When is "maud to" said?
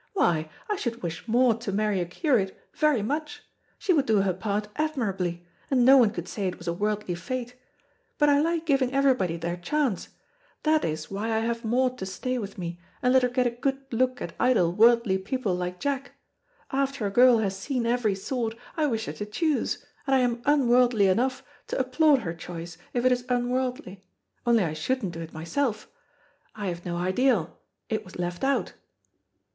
1.27-1.71, 11.63-12.07